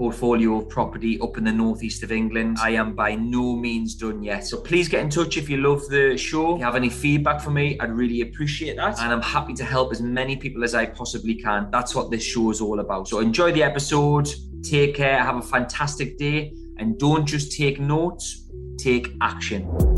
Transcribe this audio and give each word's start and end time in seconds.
portfolio 0.00 0.56
of 0.56 0.66
property 0.66 1.20
up 1.20 1.36
in 1.36 1.44
the 1.44 1.52
northeast 1.52 2.02
of 2.02 2.10
England. 2.10 2.56
I 2.58 2.70
am 2.70 2.94
by 2.94 3.16
no 3.16 3.54
means 3.54 3.94
done 3.94 4.22
yet. 4.22 4.46
So 4.46 4.58
please 4.58 4.88
get 4.88 5.02
in 5.02 5.10
touch 5.10 5.36
if 5.36 5.50
you 5.50 5.58
love 5.58 5.86
the 5.90 6.16
show. 6.16 6.54
If 6.54 6.60
you 6.60 6.64
have 6.64 6.74
any 6.74 6.88
feedback 6.88 7.38
for 7.38 7.50
me, 7.50 7.78
I'd 7.78 7.92
really 7.92 8.22
appreciate 8.22 8.76
that. 8.76 8.98
And 8.98 9.12
I'm 9.12 9.20
happy 9.20 9.52
to 9.52 9.62
help 9.62 9.92
as 9.92 10.00
many 10.00 10.36
people 10.36 10.64
as 10.64 10.74
I 10.74 10.86
possibly 10.86 11.34
can. 11.34 11.68
That's 11.70 11.94
what 11.94 12.10
this 12.10 12.22
show 12.22 12.50
is 12.50 12.62
all 12.62 12.80
about. 12.80 13.08
So 13.08 13.18
enjoy 13.18 13.52
the 13.52 13.62
episode. 13.62 14.26
Take 14.62 14.94
care. 14.94 15.18
Have 15.22 15.36
a 15.36 15.42
fantastic 15.42 16.16
day. 16.16 16.54
And 16.78 16.98
don't 16.98 17.26
just 17.26 17.52
take 17.52 17.78
notes, 17.78 18.48
take 18.78 19.12
action. 19.20 19.89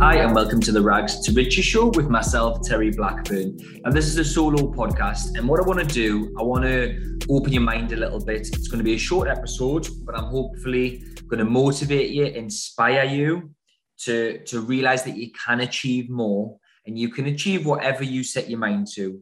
Hi, 0.00 0.16
and 0.16 0.34
welcome 0.34 0.58
to 0.60 0.72
the 0.72 0.82
Rags 0.82 1.20
to 1.20 1.32
Riches 1.32 1.64
show 1.64 1.86
with 1.86 2.08
myself, 2.08 2.62
Terry 2.62 2.90
Blackburn. 2.90 3.56
And 3.84 3.94
this 3.94 4.06
is 4.08 4.18
a 4.18 4.24
solo 4.24 4.72
podcast. 4.72 5.38
And 5.38 5.48
what 5.48 5.60
I 5.60 5.62
want 5.62 5.78
to 5.78 5.86
do, 5.86 6.34
I 6.36 6.42
want 6.42 6.64
to 6.64 7.16
open 7.30 7.52
your 7.52 7.62
mind 7.62 7.92
a 7.92 7.96
little 7.96 8.18
bit. 8.18 8.40
It's 8.40 8.66
going 8.66 8.78
to 8.78 8.84
be 8.84 8.94
a 8.94 8.98
short 8.98 9.28
episode, 9.28 9.86
but 10.04 10.18
I'm 10.18 10.24
hopefully 10.24 11.04
going 11.28 11.38
to 11.38 11.44
motivate 11.44 12.10
you, 12.10 12.24
inspire 12.24 13.04
you 13.04 13.54
to, 14.00 14.42
to 14.46 14.62
realize 14.62 15.04
that 15.04 15.16
you 15.16 15.30
can 15.30 15.60
achieve 15.60 16.10
more 16.10 16.58
and 16.86 16.98
you 16.98 17.08
can 17.08 17.26
achieve 17.26 17.64
whatever 17.64 18.02
you 18.02 18.24
set 18.24 18.50
your 18.50 18.58
mind 18.58 18.88
to. 18.94 19.20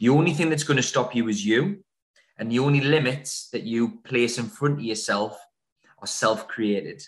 The 0.00 0.10
only 0.10 0.34
thing 0.34 0.50
that's 0.50 0.64
going 0.64 0.76
to 0.76 0.82
stop 0.82 1.14
you 1.14 1.28
is 1.28 1.46
you. 1.46 1.82
And 2.36 2.52
the 2.52 2.58
only 2.58 2.82
limits 2.82 3.48
that 3.52 3.62
you 3.62 4.00
place 4.04 4.36
in 4.36 4.44
front 4.44 4.74
of 4.74 4.84
yourself 4.84 5.38
are 5.98 6.06
self 6.06 6.46
created 6.46 7.02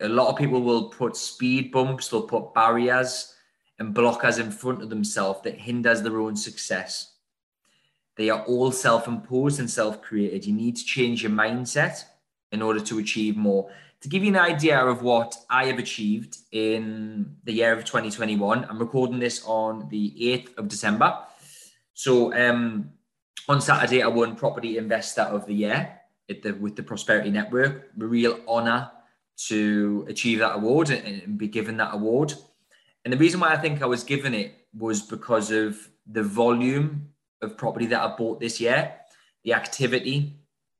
a 0.00 0.08
lot 0.08 0.28
of 0.28 0.36
people 0.36 0.62
will 0.62 0.88
put 0.88 1.16
speed 1.16 1.72
bumps, 1.72 2.08
they'll 2.08 2.22
put 2.22 2.54
barriers 2.54 3.34
and 3.78 3.94
blockers 3.94 4.38
in 4.38 4.50
front 4.50 4.82
of 4.82 4.90
themselves 4.90 5.40
that 5.42 5.58
hinders 5.58 6.02
their 6.02 6.20
own 6.20 6.36
success. 6.36 7.14
They 8.16 8.28
are 8.30 8.44
all 8.44 8.70
self-imposed 8.70 9.58
and 9.58 9.70
self-created. 9.70 10.44
You 10.44 10.52
need 10.52 10.76
to 10.76 10.84
change 10.84 11.22
your 11.22 11.32
mindset 11.32 12.04
in 12.52 12.60
order 12.60 12.80
to 12.80 12.98
achieve 12.98 13.36
more. 13.36 13.70
To 14.02 14.08
give 14.08 14.22
you 14.22 14.30
an 14.30 14.38
idea 14.38 14.78
of 14.78 15.02
what 15.02 15.34
I 15.48 15.66
have 15.66 15.78
achieved 15.78 16.36
in 16.50 17.36
the 17.44 17.52
year 17.52 17.72
of 17.72 17.84
2021, 17.84 18.66
I'm 18.68 18.78
recording 18.78 19.18
this 19.18 19.42
on 19.46 19.88
the 19.88 20.10
8th 20.20 20.58
of 20.58 20.68
December. 20.68 21.18
So 21.94 22.34
um, 22.34 22.90
on 23.48 23.60
Saturday, 23.60 24.02
I 24.02 24.08
won 24.08 24.36
Property 24.36 24.76
Investor 24.76 25.22
of 25.22 25.46
the 25.46 25.54
Year 25.54 26.00
the, 26.28 26.52
with 26.52 26.76
the 26.76 26.82
Prosperity 26.82 27.30
Network. 27.30 27.90
A 28.00 28.04
real 28.04 28.40
honor 28.48 28.90
to 29.48 30.06
achieve 30.08 30.38
that 30.38 30.54
award 30.54 30.90
and 30.90 31.38
be 31.38 31.48
given 31.48 31.76
that 31.78 31.94
award. 31.94 32.34
And 33.04 33.12
the 33.12 33.18
reason 33.18 33.40
why 33.40 33.52
I 33.52 33.56
think 33.56 33.82
I 33.82 33.86
was 33.86 34.04
given 34.04 34.34
it 34.34 34.54
was 34.76 35.02
because 35.02 35.50
of 35.50 35.88
the 36.06 36.22
volume 36.22 37.08
of 37.40 37.56
property 37.56 37.86
that 37.86 38.00
I 38.00 38.14
bought 38.16 38.40
this 38.40 38.60
year, 38.60 38.92
the 39.44 39.54
activity, 39.54 40.36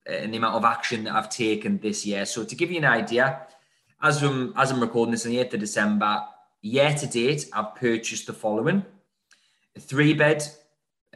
uh, 0.09 0.15
and 0.15 0.33
the 0.33 0.39
amount 0.39 0.57
of 0.57 0.65
action 0.65 1.05
that 1.05 1.15
I've 1.15 1.29
taken 1.29 1.79
this 1.79 2.07
year. 2.07 2.25
So 2.25 2.45
to 2.45 2.55
give 2.55 2.71
you 2.71 2.79
an 2.79 2.85
idea, 2.85 3.47
as 4.01 4.23
I'm 4.23 4.53
as 4.57 4.71
I'm 4.71 4.81
recording 4.81 5.13
this 5.13 5.27
on 5.27 5.33
the 5.33 5.39
8th 5.39 5.55
of 5.55 5.61
December, 5.61 6.25
year 6.61 6.93
to 6.95 7.07
date, 7.07 7.49
I've 7.53 7.75
purchased 7.75 8.27
the 8.27 8.33
following: 8.33 8.85
a 9.77 9.81
three-bed 9.81 10.45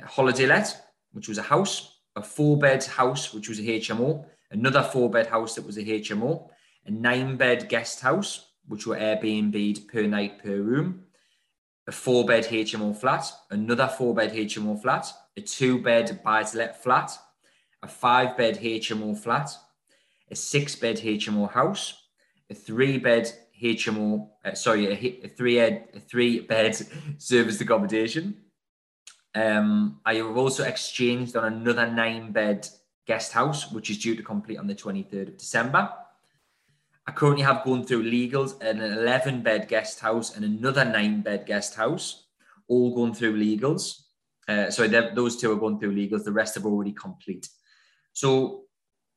holiday 0.05 0.47
let, 0.47 0.89
which 1.13 1.29
was 1.29 1.39
a 1.39 1.43
house, 1.43 2.01
a 2.15 2.23
four-bed 2.23 2.85
house, 2.85 3.33
which 3.33 3.49
was 3.49 3.59
a 3.59 3.63
HMO, 3.63 4.25
another 4.51 4.83
four-bed 4.83 5.27
house 5.27 5.55
that 5.55 5.67
was 5.67 5.79
a 5.79 5.83
HMO, 5.83 6.49
a 6.87 6.91
nine 6.91 7.37
bed 7.37 7.69
guest 7.69 8.01
house, 8.01 8.47
which 8.67 8.87
were 8.87 8.97
Airbnb'd 8.97 9.89
per 9.89 10.03
night 10.03 10.43
per 10.43 10.57
room, 10.57 11.05
a 11.87 11.93
four 11.93 12.25
bed 12.25 12.45
HMO 12.45 12.97
flat, 12.97 13.31
another 13.51 13.87
four 13.87 14.15
bed 14.15 14.33
HMO 14.33 14.81
flat, 14.81 15.13
a 15.37 15.41
two 15.41 15.83
bed 15.83 16.21
buy 16.25 16.43
to 16.43 16.59
let 16.59 16.83
flat, 16.83 17.17
a 17.83 17.89
five 17.89 18.37
bed 18.37 18.59
HMO 18.59 19.17
flat, 19.17 19.51
a 20.31 20.35
six 20.35 20.75
bed 20.75 20.97
HMO 20.99 21.51
house, 21.51 22.03
a 22.51 22.55
three 22.55 22.99
bed 22.99 23.31
HMO, 23.63 24.29
uh, 24.45 24.55
sorry, 24.55 24.87
a, 24.87 25.27
a 25.27 25.29
three 25.29 25.59
ed, 25.59 25.89
a 25.95 26.01
three 26.01 26.41
bed 26.41 26.77
serviced 27.19 27.61
accommodation. 27.61 28.37
Um, 29.35 30.01
I 30.05 30.15
have 30.15 30.37
also 30.37 30.65
exchanged 30.65 31.37
on 31.37 31.53
another 31.53 31.91
nine 31.91 32.33
bed 32.33 32.69
guest 33.07 33.33
house, 33.33 33.71
which 33.71 33.91
is 33.91 33.99
due 33.99 34.17
to 34.17 34.23
complete 34.23 34.59
on 34.59 34.67
the 34.67 34.75
23rd 34.75 35.29
of 35.29 35.37
December. 35.37 35.93
I 37.07 37.13
currently 37.13 37.45
have 37.45 37.65
gone 37.65 37.85
through 37.85 38.11
legals 38.11 38.61
an 38.61 38.81
11 38.81 39.43
bed 39.43 39.69
guest 39.69 40.01
house 40.01 40.35
and 40.35 40.45
another 40.45 40.85
nine 40.85 41.21
bed 41.21 41.47
guest 41.47 41.75
house, 41.77 42.27
all 42.69 42.95
going 42.95 43.15
through 43.15 43.39
legals. 43.39 44.03
Uh, 44.49 44.71
sorry, 44.71 44.89
those 44.89 45.37
two 45.37 45.53
are 45.53 45.57
going 45.57 45.79
through 45.79 45.95
legals. 45.95 46.25
The 46.25 46.33
rest 46.33 46.57
are 46.57 46.65
already 46.65 46.93
complete. 46.93 47.49
So, 48.13 48.65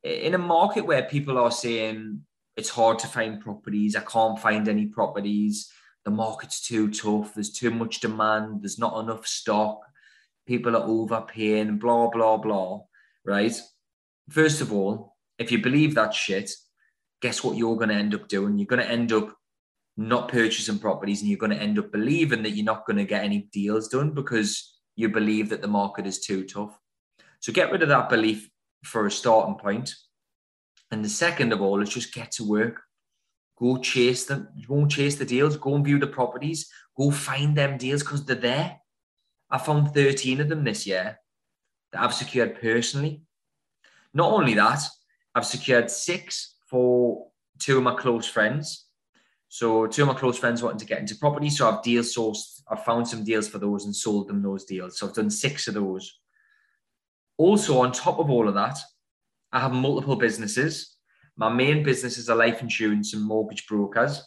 in 0.03 0.33
a 0.33 0.39
market 0.39 0.85
where 0.85 1.03
people 1.03 1.37
are 1.37 1.51
saying 1.51 2.21
it's 2.55 2.69
hard 2.69 2.99
to 2.99 3.07
find 3.07 3.41
properties, 3.41 3.95
I 3.95 4.01
can't 4.01 4.39
find 4.39 4.67
any 4.67 4.85
properties, 4.85 5.71
the 6.05 6.11
market's 6.11 6.61
too 6.61 6.89
tough, 6.89 7.33
there's 7.33 7.51
too 7.51 7.71
much 7.71 7.99
demand, 7.99 8.61
there's 8.61 8.79
not 8.79 8.99
enough 8.99 9.27
stock, 9.27 9.81
people 10.45 10.75
are 10.75 10.83
overpaying, 10.83 11.77
blah, 11.77 12.09
blah, 12.09 12.37
blah, 12.37 12.81
right? 13.25 13.53
First 14.29 14.61
of 14.61 14.71
all, 14.71 15.15
if 15.37 15.51
you 15.51 15.61
believe 15.61 15.95
that 15.95 16.13
shit, 16.13 16.51
guess 17.21 17.43
what 17.43 17.57
you're 17.57 17.75
going 17.75 17.89
to 17.89 17.95
end 17.95 18.15
up 18.15 18.27
doing? 18.27 18.57
You're 18.57 18.67
going 18.67 18.81
to 18.81 18.89
end 18.89 19.11
up 19.11 19.35
not 19.97 20.29
purchasing 20.29 20.79
properties 20.79 21.21
and 21.21 21.29
you're 21.29 21.37
going 21.37 21.51
to 21.51 21.61
end 21.61 21.77
up 21.77 21.91
believing 21.91 22.43
that 22.43 22.51
you're 22.51 22.65
not 22.65 22.85
going 22.85 22.97
to 22.97 23.03
get 23.03 23.23
any 23.23 23.49
deals 23.51 23.89
done 23.89 24.11
because 24.11 24.79
you 24.95 25.09
believe 25.09 25.49
that 25.49 25.61
the 25.61 25.67
market 25.67 26.07
is 26.07 26.19
too 26.19 26.45
tough. 26.45 26.79
So 27.41 27.51
get 27.51 27.71
rid 27.71 27.83
of 27.83 27.89
that 27.89 28.09
belief 28.09 28.49
for 28.83 29.05
a 29.05 29.11
starting 29.11 29.55
point. 29.55 29.93
And 30.91 31.03
the 31.03 31.09
second 31.09 31.53
of 31.53 31.61
all 31.61 31.81
is 31.81 31.89
just 31.89 32.13
get 32.13 32.31
to 32.33 32.47
work. 32.47 32.81
Go 33.57 33.77
chase 33.77 34.25
them. 34.25 34.47
Go 34.67 34.77
and 34.77 34.89
chase 34.89 35.17
the 35.17 35.25
deals. 35.25 35.57
Go 35.57 35.75
and 35.75 35.85
view 35.85 35.99
the 35.99 36.07
properties. 36.07 36.69
Go 36.97 37.11
find 37.11 37.55
them 37.55 37.77
deals 37.77 38.01
because 38.01 38.25
they're 38.25 38.35
there. 38.35 38.79
I 39.49 39.57
found 39.57 39.93
13 39.93 40.41
of 40.41 40.49
them 40.49 40.63
this 40.63 40.87
year 40.87 41.19
that 41.91 42.01
I've 42.01 42.13
secured 42.13 42.59
personally. 42.61 43.21
Not 44.13 44.31
only 44.31 44.53
that, 44.55 44.81
I've 45.35 45.45
secured 45.45 45.91
six 45.91 46.55
for 46.69 47.27
two 47.59 47.77
of 47.77 47.83
my 47.83 47.95
close 47.95 48.27
friends. 48.27 48.85
So 49.47 49.87
two 49.87 50.03
of 50.03 50.07
my 50.07 50.13
close 50.13 50.37
friends 50.37 50.61
wanting 50.61 50.79
to 50.79 50.85
get 50.85 50.99
into 50.99 51.15
property. 51.15 51.49
So 51.49 51.69
I've 51.69 51.81
deal 51.81 52.03
sourced, 52.03 52.61
I've 52.69 52.85
found 52.85 53.07
some 53.07 53.23
deals 53.23 53.47
for 53.47 53.57
those 53.57 53.85
and 53.85 53.95
sold 53.95 54.27
them 54.27 54.41
those 54.41 54.65
deals. 54.65 54.97
So 54.97 55.07
I've 55.07 55.15
done 55.15 55.29
six 55.29 55.67
of 55.67 55.73
those. 55.73 56.19
Also, 57.37 57.79
on 57.79 57.91
top 57.91 58.19
of 58.19 58.29
all 58.29 58.47
of 58.47 58.53
that, 58.53 58.77
I 59.51 59.59
have 59.59 59.71
multiple 59.71 60.15
businesses. 60.15 60.97
My 61.35 61.49
main 61.49 61.83
business 61.83 62.17
is 62.17 62.29
a 62.29 62.35
life 62.35 62.61
insurance 62.61 63.13
and 63.13 63.23
mortgage 63.23 63.65
brokers, 63.65 64.21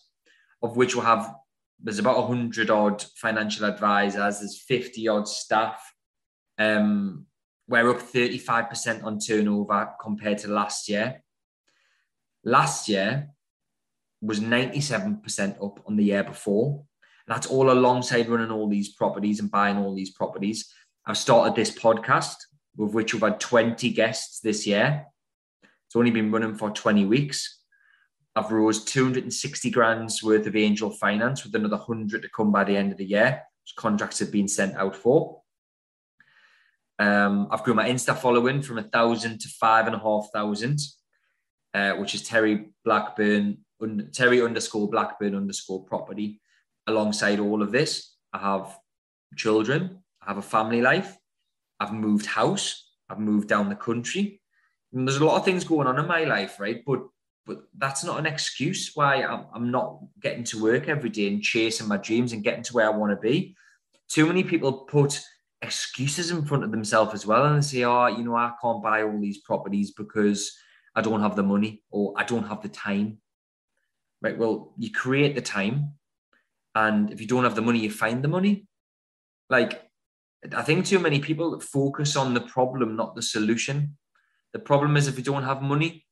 of 0.63 0.77
which 0.77 0.97
we'll 0.97 1.05
have 1.05 1.35
there's 1.83 1.99
about 1.99 2.29
100 2.29 2.71
odd 2.71 3.05
financial 3.17 3.67
advisors, 3.67 4.39
there's 4.39 4.61
50 4.61 5.09
odd 5.09 5.29
staff. 5.29 5.93
Um, 6.59 7.27
we're 7.69 7.91
up 7.91 8.01
35% 8.01 9.05
on 9.05 9.19
turnover 9.19 9.91
compared 10.01 10.39
to 10.39 10.49
last 10.49 10.89
year. 10.89 11.23
Last 12.45 12.89
year 12.89 13.31
was 14.21 14.41
97% 14.41 15.65
up 15.65 15.81
on 15.87 15.97
the 15.97 16.05
year 16.05 16.25
before. 16.25 16.85
That's 17.27 17.47
all 17.47 17.71
alongside 17.71 18.29
running 18.29 18.51
all 18.51 18.69
these 18.69 18.95
properties 18.95 19.41
and 19.41 19.51
buying 19.51 19.77
all 19.77 19.95
these 19.95 20.11
properties. 20.11 20.73
I've 21.07 21.19
started 21.19 21.55
this 21.55 21.71
podcast 21.77 22.37
with 22.77 22.95
which 22.95 23.13
we've 23.13 23.23
had 23.23 23.41
20 23.41 23.91
guests 23.91 24.41
this 24.41 24.67
year. 24.67 25.07
It's 25.63 25.97
only 25.97 26.11
been 26.11 26.31
running 26.31 26.55
for 26.55 26.71
20 26.71 27.05
weeks. 27.05 27.61
I've 28.35 28.51
rose 28.51 28.85
260 28.85 29.71
grand's 29.71 30.23
worth 30.23 30.47
of 30.47 30.57
angel 30.57 30.91
finance 30.91 31.45
with 31.45 31.55
another 31.55 31.77
100 31.77 32.23
to 32.23 32.29
come 32.35 32.51
by 32.51 32.65
the 32.65 32.77
end 32.77 32.93
of 32.93 32.99
the 32.99 33.05
year, 33.05 33.43
contracts 33.77 34.19
have 34.21 34.33
been 34.33 34.49
sent 34.49 34.75
out 34.77 34.97
for. 34.97 35.43
Um, 36.99 37.49
I've 37.51 37.63
grown 37.63 37.77
my 37.77 37.89
Insta 37.89 38.17
following 38.17 38.63
from 38.63 38.79
a 38.79 38.83
thousand 38.85 39.41
to 39.41 39.49
five 39.49 39.87
and 39.87 39.97
a 39.97 39.99
half 39.99 40.29
thousand 40.33 40.79
uh, 41.75 41.93
which 41.95 42.15
is 42.15 42.23
Terry 42.23 42.67
Blackburn 42.85 43.59
Terry 44.13 44.43
underscore 44.43 44.89
Blackburn 44.89 45.35
underscore 45.35 45.85
property. 45.85 46.41
Alongside 46.87 47.41
all 47.41 47.63
of 47.63 47.73
this, 47.73 48.15
I 48.33 48.39
have 48.39 48.79
children, 49.37 50.03
I 50.21 50.31
have 50.31 50.39
a 50.39 50.43
family 50.43 50.81
life, 50.81 51.17
I've 51.81 51.93
moved 51.93 52.27
house, 52.27 52.91
I've 53.09 53.19
moved 53.19 53.49
down 53.49 53.69
the 53.69 53.75
country. 53.75 54.41
And 54.93 55.07
there's 55.07 55.19
a 55.19 55.25
lot 55.25 55.39
of 55.39 55.45
things 55.45 55.65
going 55.65 55.87
on 55.87 55.99
in 55.99 56.07
my 56.07 56.25
life, 56.25 56.61
right? 56.61 56.83
But 56.85 57.03
but 57.45 57.65
that's 57.77 58.05
not 58.05 58.21
an 58.21 58.27
excuse 58.27 58.93
why 58.95 59.25
I'm, 59.25 59.47
I'm 59.53 59.71
not 59.73 59.99
getting 60.21 60.45
to 60.45 60.63
work 60.63 60.89
every 60.89 61.11
day 61.11 61.27
and 61.27 61.43
chasing 61.43 61.89
my 61.89 61.97
dreams 61.97 62.33
and 62.33 62.45
getting 62.45 62.63
to 62.63 62.73
where 62.73 62.87
I 62.87 62.97
want 62.97 63.11
to 63.11 63.17
be. 63.17 63.57
Too 64.09 64.27
many 64.27 64.45
people 64.45 64.73
put 64.73 65.21
excuses 65.61 66.31
in 66.31 66.45
front 66.45 66.63
of 66.63 66.71
themselves 66.71 67.15
as 67.15 67.27
well 67.27 67.47
and 67.47 67.57
they 67.57 67.67
say, 67.67 67.83
oh, 67.83 68.07
you 68.07 68.23
know, 68.23 68.37
I 68.37 68.53
can't 68.63 68.81
buy 68.81 69.03
all 69.03 69.21
these 69.21 69.39
properties 69.39 69.91
because 69.91 70.57
I 70.95 71.01
don't 71.01 71.21
have 71.21 71.37
the 71.37 71.43
money 71.43 71.83
or 71.91 72.15
I 72.17 72.25
don't 72.25 72.49
have 72.49 72.63
the 72.63 72.69
time. 72.69 73.19
Right. 74.21 74.39
Well, 74.39 74.75
you 74.79 74.91
create 74.91 75.35
the 75.35 75.43
time. 75.43 75.95
And 76.75 77.11
if 77.11 77.21
you 77.21 77.27
don't 77.27 77.45
have 77.45 77.55
the 77.55 77.63
money, 77.63 77.81
you 77.81 77.91
find 77.91 78.23
the 78.23 78.29
money. 78.29 78.67
Like, 79.51 79.83
I 80.57 80.63
think 80.63 80.87
too 80.87 80.99
many 80.99 81.21
people 81.21 81.61
focus 81.61 82.17
on 82.17 82.35
the 82.35 82.41
problem, 82.41 82.97
not 82.97 83.15
the 83.15 83.23
solution. 83.23 83.97
The 84.53 84.59
problem 84.59 84.97
is 84.97 85.09
if 85.09 85.19
you 85.19 85.25
don't 85.25 85.43
have 85.45 85.63
money, 85.63 86.07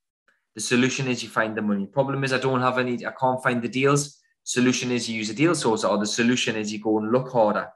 the 0.54 0.60
solution 0.60 1.08
is 1.08 1.22
you 1.22 1.28
find 1.28 1.56
the 1.56 1.62
money. 1.62 1.86
Problem 1.86 2.24
is 2.24 2.32
I 2.32 2.38
don't 2.38 2.60
have 2.60 2.78
any, 2.78 3.06
I 3.06 3.12
can't 3.18 3.42
find 3.42 3.62
the 3.62 3.68
deals. 3.68 4.20
Solution 4.44 4.90
is 4.90 5.08
you 5.08 5.16
use 5.16 5.30
a 5.30 5.34
deal 5.34 5.54
source, 5.54 5.84
or 5.84 5.98
the 5.98 6.06
solution 6.06 6.56
is 6.56 6.72
you 6.72 6.80
go 6.80 6.98
and 6.98 7.12
look 7.12 7.30
harder. 7.30 7.68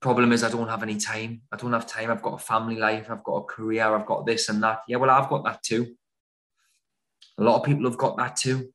Problem 0.00 0.32
is 0.32 0.42
I 0.42 0.50
don't 0.50 0.68
have 0.68 0.82
any 0.82 0.96
time. 0.96 1.42
I 1.52 1.56
don't 1.56 1.72
have 1.72 1.86
time. 1.86 2.10
I've 2.10 2.22
got 2.22 2.34
a 2.34 2.38
family 2.38 2.76
life. 2.76 3.10
I've 3.10 3.24
got 3.24 3.36
a 3.36 3.44
career. 3.44 3.84
I've 3.84 4.06
got 4.06 4.24
this 4.24 4.48
and 4.48 4.62
that. 4.62 4.80
Yeah, 4.88 4.96
well, 4.96 5.10
I've 5.10 5.28
got 5.28 5.44
that 5.44 5.62
too. 5.62 5.94
A 7.38 7.42
lot 7.42 7.58
of 7.58 7.64
people 7.64 7.84
have 7.84 7.98
got 7.98 8.16
that 8.16 8.36
too, 8.36 8.72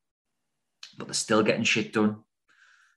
but 0.97 1.07
they're 1.07 1.13
still 1.13 1.41
getting 1.41 1.63
shit 1.63 1.93
done. 1.93 2.17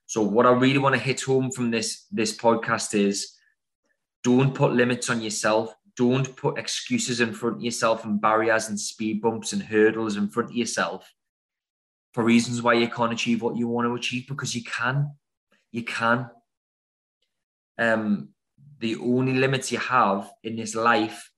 So 0.05 0.21
what 0.21 0.45
I 0.45 0.51
really 0.51 0.79
want 0.79 0.95
to 0.95 1.01
hit 1.01 1.21
home 1.21 1.51
from 1.51 1.71
this 1.71 2.05
this 2.11 2.35
podcast 2.35 2.93
is 2.93 3.35
don't 4.23 4.53
put 4.53 4.73
limits 4.73 5.09
on 5.09 5.21
yourself. 5.21 5.73
Don't 5.95 6.35
put 6.35 6.57
excuses 6.57 7.19
in 7.21 7.33
front 7.33 7.57
of 7.57 7.63
yourself 7.63 8.05
and 8.05 8.21
barriers 8.21 8.69
and 8.69 8.79
speed 8.79 9.21
bumps 9.21 9.53
and 9.53 9.61
hurdles 9.61 10.17
in 10.17 10.29
front 10.29 10.49
of 10.49 10.55
yourself 10.55 11.11
for 12.13 12.23
reasons 12.23 12.61
why 12.61 12.73
you 12.73 12.87
can't 12.87 13.13
achieve 13.13 13.41
what 13.41 13.57
you 13.57 13.67
want 13.67 13.87
to 13.87 13.95
achieve 13.95 14.27
because 14.27 14.55
you 14.55 14.63
can. 14.63 15.11
You 15.71 15.83
can. 15.83 16.29
Um, 17.79 18.29
the 18.79 18.97
only 18.97 19.33
limits 19.33 19.71
you 19.71 19.79
have 19.79 20.31
in 20.43 20.55
this 20.55 20.75
life 20.75 21.31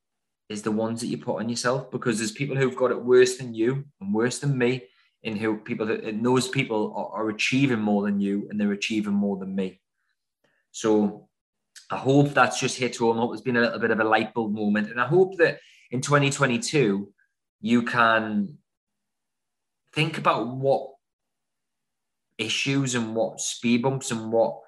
is 0.50 0.62
the 0.62 0.72
ones 0.72 1.00
that 1.00 1.08
you 1.08 1.18
put 1.18 1.40
on 1.40 1.48
yourself 1.48 1.90
because 1.90 2.18
there's 2.18 2.34
people 2.34 2.58
who've 2.58 2.76
got 2.76 2.92
it 2.92 3.02
worse 3.02 3.38
than 3.38 3.54
you 3.54 3.86
and 4.02 4.14
worse 4.14 4.40
than 4.40 4.58
me 4.58 4.84
and 5.24 5.38
who 5.38 5.58
people 5.58 5.86
that 5.86 6.04
and 6.04 6.26
those 6.26 6.50
people 6.50 6.94
are, 6.96 7.22
are 7.22 7.30
achieving 7.30 7.80
more 7.80 8.04
than 8.04 8.20
you 8.20 8.48
and 8.50 8.60
they're 8.60 8.74
achieving 8.74 9.14
more 9.14 9.38
than 9.38 9.56
me 9.56 9.80
so 10.72 11.30
I 11.90 11.98
hope 11.98 12.34
that's 12.34 12.60
just 12.60 12.78
hit 12.78 12.98
home. 12.98 13.18
I 13.18 13.22
hope 13.22 13.34
it's 13.34 13.42
been 13.42 13.58
a 13.58 13.62
little 13.62 13.80
bit 13.80 13.92
of 13.92 14.00
a 14.00 14.06
light 14.06 14.34
bulb 14.34 14.54
moment. 14.54 14.90
And 14.90 15.00
I 15.00 15.06
hope 15.06 15.38
that 15.38 15.60
in 15.92 16.02
2022, 16.02 17.12
you 17.60 17.82
can 17.84 18.58
think 19.94 20.18
about 20.18 20.48
what 20.48 20.90
issues 22.38 22.96
and 22.96 23.14
what 23.14 23.42
speed 23.42 23.82
bumps 23.82 24.12
and 24.12 24.32
what 24.32 24.62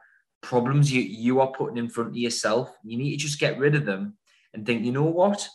problems 0.43 0.91
you, 0.91 1.01
you 1.01 1.39
are 1.39 1.47
putting 1.47 1.77
in 1.77 1.89
front 1.89 2.09
of 2.09 2.17
yourself. 2.17 2.69
You 2.83 2.97
need 2.97 3.11
to 3.11 3.17
just 3.17 3.39
get 3.39 3.57
rid 3.57 3.73
of 3.73 3.85
them 3.85 4.17
and 4.53 4.65
think, 4.65 4.85
you 4.85 4.91
know 4.91 5.05
what? 5.05 5.47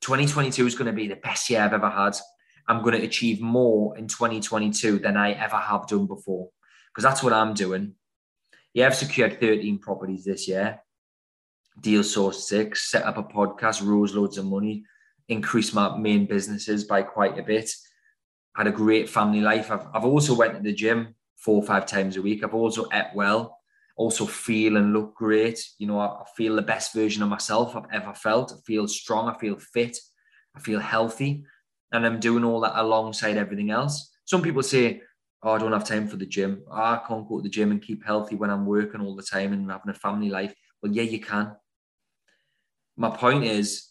2022 0.00 0.66
is 0.66 0.74
going 0.74 0.86
to 0.86 0.92
be 0.92 1.08
the 1.08 1.16
best 1.16 1.50
year 1.50 1.60
I've 1.60 1.74
ever 1.74 1.90
had. 1.90 2.16
I'm 2.68 2.82
going 2.82 2.98
to 2.98 3.04
achieve 3.04 3.40
more 3.40 3.98
in 3.98 4.06
2022 4.06 5.00
than 5.00 5.16
I 5.16 5.32
ever 5.32 5.56
have 5.56 5.88
done 5.88 6.06
before. 6.06 6.48
Because 6.88 7.04
that's 7.04 7.22
what 7.22 7.32
I'm 7.32 7.52
doing. 7.52 7.94
Yeah, 8.72 8.86
I've 8.86 8.94
secured 8.94 9.40
13 9.40 9.78
properties 9.78 10.24
this 10.24 10.48
year. 10.48 10.80
Deal 11.80 12.04
source 12.04 12.48
six, 12.48 12.90
set 12.90 13.04
up 13.04 13.18
a 13.18 13.22
podcast, 13.22 13.84
rose 13.84 14.14
loads 14.14 14.38
of 14.38 14.46
money, 14.46 14.84
increased 15.28 15.74
my 15.74 15.96
main 15.96 16.26
businesses 16.26 16.84
by 16.84 17.02
quite 17.02 17.38
a 17.38 17.42
bit. 17.42 17.70
Had 18.56 18.66
a 18.66 18.72
great 18.72 19.08
family 19.08 19.40
life. 19.40 19.70
I've, 19.70 19.86
I've 19.92 20.04
also 20.04 20.34
went 20.34 20.54
to 20.54 20.62
the 20.62 20.72
gym 20.72 21.14
four 21.36 21.56
or 21.56 21.66
five 21.66 21.86
times 21.86 22.16
a 22.16 22.22
week. 22.22 22.44
I've 22.44 22.54
also 22.54 22.86
ate 22.92 23.14
well, 23.14 23.59
also 24.00 24.24
feel 24.24 24.78
and 24.78 24.94
look 24.94 25.14
great. 25.14 25.62
You 25.78 25.86
know, 25.86 25.98
I, 25.98 26.06
I 26.06 26.24
feel 26.34 26.56
the 26.56 26.62
best 26.62 26.94
version 26.94 27.22
of 27.22 27.28
myself 27.28 27.76
I've 27.76 27.92
ever 27.92 28.14
felt. 28.14 28.50
I 28.50 28.56
feel 28.66 28.88
strong. 28.88 29.28
I 29.28 29.36
feel 29.38 29.58
fit. 29.58 29.98
I 30.56 30.60
feel 30.60 30.80
healthy. 30.80 31.44
And 31.92 32.06
I'm 32.06 32.18
doing 32.18 32.42
all 32.42 32.60
that 32.60 32.80
alongside 32.80 33.36
everything 33.36 33.70
else. 33.70 34.10
Some 34.24 34.40
people 34.40 34.62
say, 34.62 35.02
oh, 35.42 35.52
I 35.52 35.58
don't 35.58 35.72
have 35.72 35.84
time 35.84 36.08
for 36.08 36.16
the 36.16 36.24
gym. 36.24 36.62
Oh, 36.70 36.76
I 36.76 37.02
can't 37.06 37.28
go 37.28 37.36
to 37.36 37.42
the 37.42 37.50
gym 37.50 37.72
and 37.72 37.82
keep 37.82 38.02
healthy 38.02 38.36
when 38.36 38.48
I'm 38.48 38.64
working 38.64 39.02
all 39.02 39.14
the 39.14 39.22
time 39.22 39.52
and 39.52 39.70
having 39.70 39.90
a 39.90 39.94
family 39.94 40.30
life. 40.30 40.54
Well, 40.82 40.92
yeah, 40.92 41.02
you 41.02 41.20
can. 41.20 41.54
My 42.96 43.10
point 43.10 43.44
is, 43.44 43.86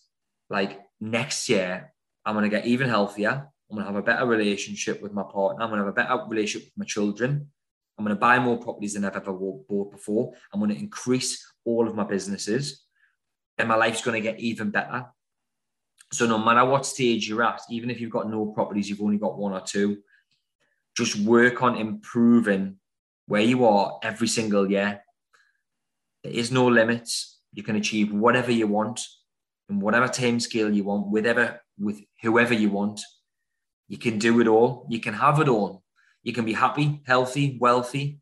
like 0.49 0.79
next 0.99 1.49
year, 1.49 1.93
I'm 2.25 2.33
going 2.33 2.49
to 2.49 2.55
get 2.57 2.65
even 2.65 2.89
healthier. 2.89 3.47
I'm 3.69 3.75
going 3.75 3.85
to 3.85 3.91
have 3.91 4.03
a 4.03 4.09
better 4.11 4.25
relationship 4.25 5.03
with 5.03 5.13
my 5.13 5.23
partner. 5.23 5.61
I'm 5.61 5.69
going 5.69 5.81
to 5.81 5.85
have 5.85 5.93
a 5.93 6.01
better 6.01 6.25
relationship 6.27 6.69
with 6.69 6.77
my 6.77 6.85
children. 6.85 7.51
I'm 7.99 8.05
going 8.05 8.15
to 8.15 8.19
buy 8.19 8.39
more 8.39 8.57
properties 8.57 8.93
than 8.93 9.03
I've 9.03 9.17
ever 9.17 9.33
bought 9.33 9.91
before. 9.91 10.33
I'm 10.53 10.61
going 10.61 10.71
to 10.71 10.79
increase 10.79 11.45
all 11.65 11.85
of 11.85 11.95
my 11.95 12.05
businesses, 12.05 12.85
and 13.57 13.67
my 13.67 13.75
life's 13.75 14.01
going 14.01 14.15
to 14.15 14.31
get 14.31 14.39
even 14.39 14.71
better. 14.71 15.05
So 16.13 16.25
no 16.25 16.37
matter 16.37 16.63
what 16.63 16.85
stage 16.85 17.27
you're 17.27 17.43
at, 17.43 17.59
even 17.69 17.89
if 17.89 17.99
you've 17.99 18.09
got 18.09 18.31
no 18.31 18.45
properties, 18.45 18.89
you've 18.89 19.01
only 19.01 19.17
got 19.17 19.37
one 19.37 19.51
or 19.51 19.59
two, 19.59 19.97
just 20.95 21.17
work 21.17 21.61
on 21.61 21.75
improving 21.75 22.77
where 23.27 23.41
you 23.41 23.65
are 23.65 23.99
every 24.01 24.29
single 24.29 24.71
year. 24.71 25.01
There 26.23 26.33
is 26.33 26.53
no 26.53 26.67
limits. 26.67 27.41
You 27.53 27.63
can 27.63 27.75
achieve 27.75 28.13
whatever 28.13 28.51
you 28.51 28.67
want 28.67 29.01
in 29.69 29.81
whatever 29.81 30.07
time 30.07 30.39
scale 30.39 30.73
you 30.73 30.85
want, 30.85 31.07
whatever 31.07 31.59
with 31.77 31.99
whoever 32.21 32.53
you 32.53 32.69
want. 32.69 33.01
You 33.89 33.97
can 33.97 34.19
do 34.19 34.39
it 34.39 34.47
all. 34.47 34.87
You 34.89 35.01
can 35.01 35.15
have 35.15 35.41
it 35.41 35.49
all. 35.49 35.83
You 36.23 36.33
can 36.33 36.45
be 36.45 36.53
happy, 36.53 37.01
healthy, 37.05 37.57
wealthy, 37.59 38.19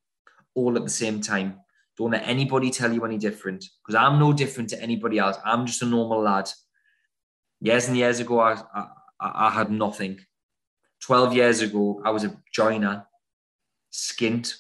all 0.54 0.76
at 0.76 0.84
the 0.84 0.90
same 0.90 1.22
time. 1.22 1.60
Don't 1.98 2.12
let 2.12 2.28
anybody 2.28 2.70
tell 2.70 2.94
you 2.94 3.04
any 3.06 3.18
different 3.18 3.66
because 3.86 3.96
I'm 3.96 4.20
no 4.20 4.32
different 4.34 4.70
to 4.70 4.82
anybody 4.82 5.18
else. 5.18 5.38
I'm 5.44 5.66
just 5.66 5.82
a 5.82 5.86
normal 5.86 6.22
lad. 6.22 6.50
Years 7.60 7.88
and 7.88 7.98
years 7.98 8.20
ago, 8.20 8.40
I, 8.40 8.62
I, 8.74 8.88
I 9.20 9.50
had 9.50 9.72
nothing. 9.72 10.20
12 11.02 11.34
years 11.34 11.62
ago, 11.62 12.02
I 12.06 12.12
was 12.12 12.24
a 12.24 12.38
joiner, 12.54 13.06
skint, 13.92 14.54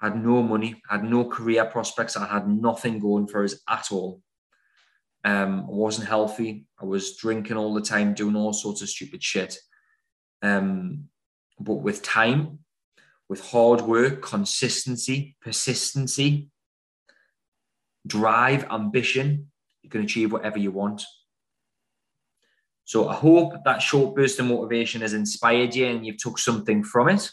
had 0.00 0.22
no 0.22 0.42
money, 0.42 0.80
had 0.88 1.04
no 1.04 1.24
career 1.24 1.64
prospects. 1.64 2.16
I 2.16 2.26
had 2.26 2.48
nothing 2.48 2.98
going 3.00 3.26
for 3.26 3.42
us 3.44 3.56
at 3.68 3.90
all. 3.90 4.20
Um, 5.24 5.66
I 5.68 5.72
wasn't 5.72 6.08
healthy. 6.08 6.66
I 6.80 6.84
was 6.84 7.16
drinking 7.16 7.56
all 7.56 7.74
the 7.74 7.80
time, 7.80 8.14
doing 8.14 8.36
all 8.36 8.52
sorts 8.52 8.82
of 8.82 8.88
stupid 8.88 9.22
shit. 9.22 9.58
Um, 10.42 11.08
but 11.58 11.74
with 11.74 12.02
time, 12.02 12.60
with 13.28 13.40
hard 13.50 13.80
work, 13.82 14.22
consistency, 14.22 15.36
persistency, 15.40 16.50
drive, 18.06 18.64
ambition, 18.70 19.50
you 19.82 19.90
can 19.90 20.02
achieve 20.02 20.32
whatever 20.32 20.58
you 20.58 20.70
want. 20.70 21.02
So 22.84 23.08
I 23.08 23.14
hope 23.14 23.64
that 23.64 23.82
short 23.82 24.14
burst 24.14 24.38
of 24.38 24.46
motivation 24.46 25.00
has 25.00 25.12
inspired 25.12 25.74
you 25.74 25.86
and 25.86 26.06
you've 26.06 26.18
took 26.18 26.38
something 26.38 26.84
from 26.84 27.08
it. 27.08 27.30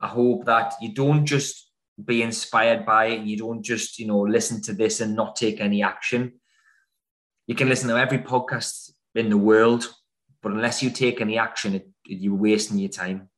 I 0.00 0.08
hope 0.08 0.44
that 0.46 0.74
you 0.80 0.92
don't 0.92 1.24
just 1.24 1.70
be 2.04 2.20
inspired 2.22 2.84
by 2.84 3.06
it 3.06 3.20
and 3.20 3.28
you 3.28 3.36
don't 3.36 3.62
just, 3.62 3.98
you 3.98 4.06
know, 4.06 4.20
listen 4.20 4.60
to 4.62 4.72
this 4.72 5.00
and 5.00 5.14
not 5.14 5.36
take 5.36 5.60
any 5.60 5.82
action. 5.82 6.32
You 7.46 7.54
can 7.54 7.68
listen 7.68 7.88
to 7.88 7.96
every 7.96 8.18
podcast 8.18 8.90
in 9.14 9.30
the 9.30 9.38
world, 9.38 9.88
but 10.42 10.52
unless 10.52 10.82
you 10.82 10.90
take 10.90 11.20
any 11.20 11.38
action, 11.38 11.76
it, 11.76 11.88
you're 12.06 12.34
wasting 12.34 12.78
your 12.78 12.90
time. 12.90 13.28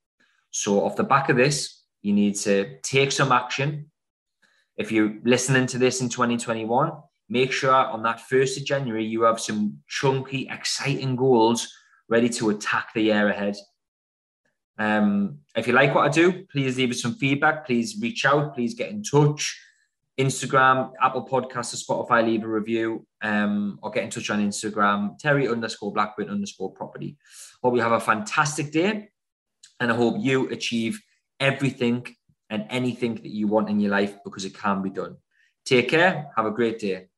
So 0.50 0.84
off 0.84 0.96
the 0.96 1.04
back 1.04 1.28
of 1.28 1.36
this, 1.36 1.82
you 2.02 2.12
need 2.12 2.36
to 2.36 2.78
take 2.80 3.12
some 3.12 3.32
action. 3.32 3.90
If 4.76 4.92
you're 4.92 5.14
listening 5.24 5.66
to 5.66 5.78
this 5.78 6.00
in 6.00 6.08
2021, 6.08 6.92
make 7.28 7.52
sure 7.52 7.74
on 7.74 8.02
that 8.04 8.22
1st 8.30 8.58
of 8.58 8.64
January 8.64 9.04
you 9.04 9.22
have 9.22 9.40
some 9.40 9.78
chunky, 9.88 10.48
exciting 10.48 11.16
goals 11.16 11.72
ready 12.08 12.28
to 12.30 12.50
attack 12.50 12.94
the 12.94 13.02
year 13.02 13.28
ahead. 13.28 13.56
Um, 14.78 15.38
if 15.56 15.66
you 15.66 15.72
like 15.72 15.94
what 15.94 16.06
I 16.06 16.08
do, 16.08 16.44
please 16.46 16.78
leave 16.78 16.90
us 16.90 17.02
some 17.02 17.16
feedback. 17.16 17.66
Please 17.66 17.98
reach 18.00 18.24
out. 18.24 18.54
Please 18.54 18.74
get 18.74 18.90
in 18.90 19.02
touch. 19.02 19.60
Instagram, 20.18 20.92
Apple 21.00 21.26
Podcasts, 21.26 21.88
or 21.88 22.06
Spotify, 22.06 22.26
leave 22.26 22.42
a 22.42 22.48
review 22.48 23.06
um, 23.22 23.78
or 23.82 23.90
get 23.90 24.04
in 24.04 24.10
touch 24.10 24.30
on 24.30 24.44
Instagram, 24.44 25.16
Terry 25.18 25.48
underscore 25.48 25.92
Blackburn 25.92 26.28
underscore 26.28 26.72
property. 26.72 27.16
Hope 27.62 27.74
you 27.74 27.80
have 27.80 27.92
a 27.92 28.00
fantastic 28.00 28.72
day 28.72 29.10
and 29.80 29.92
I 29.92 29.94
hope 29.94 30.16
you 30.18 30.48
achieve 30.50 31.00
everything 31.38 32.06
and 32.50 32.66
anything 32.70 33.14
that 33.16 33.30
you 33.30 33.46
want 33.46 33.68
in 33.68 33.78
your 33.78 33.90
life 33.90 34.16
because 34.24 34.44
it 34.44 34.54
can 34.54 34.82
be 34.82 34.90
done. 34.90 35.16
Take 35.64 35.90
care. 35.90 36.30
Have 36.36 36.46
a 36.46 36.50
great 36.50 36.78
day. 36.78 37.08